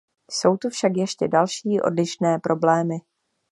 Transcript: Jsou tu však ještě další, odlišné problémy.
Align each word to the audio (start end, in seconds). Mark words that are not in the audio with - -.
Jsou 0.31 0.57
tu 0.57 0.69
však 0.69 0.91
ještě 0.95 1.27
další, 1.27 1.81
odlišné 1.81 2.39
problémy. 2.39 2.95